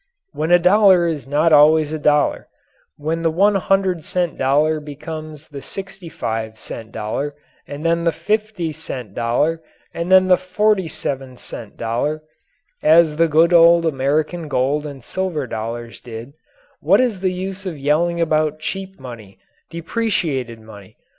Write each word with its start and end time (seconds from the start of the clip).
When 0.33 0.49
a 0.49 0.57
dollar 0.57 1.05
is 1.05 1.27
not 1.27 1.53
always 1.53 1.93
a 1.93 1.99
dollar, 1.99 2.47
when 2.97 3.21
the 3.21 3.29
100 3.29 4.03
cent 4.03 4.35
dollar 4.35 4.79
becomes 4.79 5.49
the 5.49 5.61
65 5.61 6.57
cent 6.57 6.91
dollar, 6.91 7.35
and 7.67 7.85
then 7.85 8.03
the 8.03 8.11
50 8.11 8.73
cent 8.73 9.13
dollar, 9.13 9.61
and 9.93 10.11
then 10.11 10.27
the 10.27 10.37
47 10.37 11.37
cent 11.37 11.77
dollar, 11.77 12.23
as 12.81 13.17
the 13.17 13.27
good 13.27 13.53
old 13.53 13.85
American 13.85 14.47
gold 14.47 14.87
and 14.87 15.03
silver 15.03 15.45
dollars 15.45 15.99
did, 15.99 16.33
what 16.79 16.99
is 16.99 17.19
the 17.19 17.31
use 17.31 17.67
of 17.67 17.77
yelling 17.77 18.19
about 18.19 18.57
"cheap 18.59 18.99
money," 18.99 19.37
"depreciated 19.69 20.59
money"? 20.59 20.97